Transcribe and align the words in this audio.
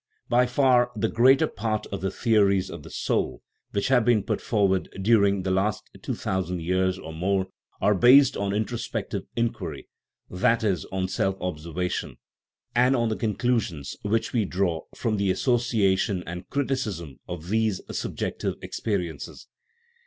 By 0.29 0.47
far 0.47 0.89
the 0.95 1.09
greater 1.09 1.45
part 1.45 1.85
of 1.91 2.01
the 2.01 2.09
theories 2.09 2.71
of 2.71 2.81
the 2.81 2.89
soul 2.89 3.43
which 3.71 3.89
have 3.89 4.03
been 4.03 4.23
put 4.23 4.41
forward 4.41 4.89
during 4.99 5.43
the 5.43 5.51
last 5.51 5.83
two 6.01 6.15
thousand 6.15 6.63
years 6.63 6.97
or 6.97 7.13
more 7.13 7.49
are 7.79 7.93
based 7.93 8.35
on 8.35 8.51
introspective 8.51 9.27
inquiry 9.35 9.89
that 10.27 10.63
is, 10.63 10.85
on" 10.85 11.07
self 11.07 11.39
observation," 11.39 12.17
and 12.73 12.95
on 12.95 13.09
the 13.09 13.15
conclusions 13.15 13.95
which 14.01 14.33
we 14.33 14.43
draw 14.43 14.81
from 14.95 15.17
the 15.17 15.29
association 15.29 16.23
and 16.25 16.49
criticism 16.49 17.19
of 17.27 17.49
these 17.49 17.79
subjective 17.95 18.55
experiences. 18.63 19.47